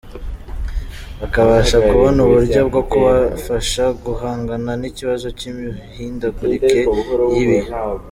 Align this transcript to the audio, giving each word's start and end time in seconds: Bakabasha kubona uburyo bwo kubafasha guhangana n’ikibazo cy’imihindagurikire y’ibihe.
Bakabasha 1.19 1.77
kubona 1.89 2.19
uburyo 2.27 2.59
bwo 2.69 2.81
kubafasha 2.89 3.83
guhangana 4.05 4.71
n’ikibazo 4.81 5.27
cy’imihindagurikire 5.37 6.81
y’ibihe. 7.35 7.69